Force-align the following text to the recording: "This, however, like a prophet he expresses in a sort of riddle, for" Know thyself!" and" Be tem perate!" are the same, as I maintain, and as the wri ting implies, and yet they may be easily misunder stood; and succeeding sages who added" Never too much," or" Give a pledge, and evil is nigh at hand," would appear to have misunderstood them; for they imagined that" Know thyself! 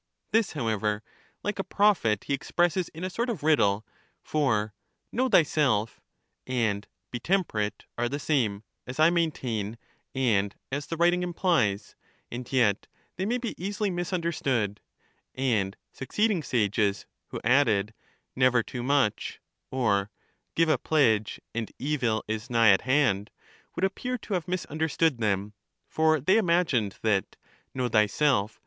"This, 0.33 0.53
however, 0.53 1.03
like 1.43 1.59
a 1.59 1.63
prophet 1.63 2.23
he 2.23 2.33
expresses 2.33 2.89
in 2.89 3.03
a 3.03 3.09
sort 3.11 3.29
of 3.29 3.43
riddle, 3.43 3.85
for" 4.23 4.73
Know 5.11 5.29
thyself!" 5.29 6.01
and" 6.63 6.87
Be 7.11 7.19
tem 7.19 7.43
perate!" 7.43 7.83
are 7.99 8.09
the 8.09 8.17
same, 8.17 8.63
as 8.87 8.99
I 8.99 9.11
maintain, 9.11 9.77
and 10.15 10.55
as 10.71 10.87
the 10.87 10.97
wri 10.97 11.11
ting 11.11 11.21
implies, 11.21 11.95
and 12.31 12.51
yet 12.51 12.87
they 13.17 13.27
may 13.27 13.37
be 13.37 13.53
easily 13.63 13.91
misunder 13.91 14.33
stood; 14.33 14.79
and 15.35 15.77
succeeding 15.91 16.41
sages 16.41 17.05
who 17.27 17.39
added" 17.43 17.93
Never 18.43 18.63
too 18.63 18.81
much," 18.81 19.39
or" 19.69 20.09
Give 20.55 20.67
a 20.67 20.79
pledge, 20.79 21.39
and 21.53 21.71
evil 21.77 22.25
is 22.27 22.49
nigh 22.49 22.71
at 22.71 22.81
hand," 22.89 23.29
would 23.75 23.85
appear 23.85 24.17
to 24.17 24.33
have 24.33 24.47
misunderstood 24.47 25.19
them; 25.19 25.53
for 25.87 26.19
they 26.19 26.37
imagined 26.39 26.97
that" 27.03 27.35
Know 27.75 27.87
thyself! 27.87 28.59